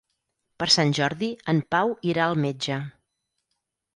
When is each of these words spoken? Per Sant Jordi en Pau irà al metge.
Per 0.61 0.67
Sant 0.75 0.93
Jordi 0.99 1.27
en 1.53 1.59
Pau 1.75 1.93
irà 2.13 2.25
al 2.29 2.35
metge. 2.47 2.79